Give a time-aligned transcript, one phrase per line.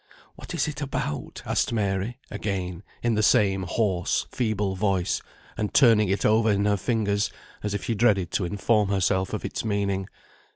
[0.33, 5.21] "What is it about?" asked Mary again, in the same hoarse, feeble voice,
[5.55, 7.29] and turning it over in her fingers,
[7.61, 10.09] as if she dreaded to inform herself of its meaning.